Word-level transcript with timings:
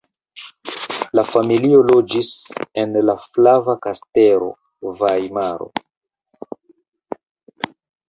La 1.19 1.23
familio 1.33 1.81
loĝis 1.89 2.31
en 2.85 2.97
la 3.11 3.17
Flava 3.27 3.77
Kastelo 3.85 4.51
(Vajmaro). 5.05 5.73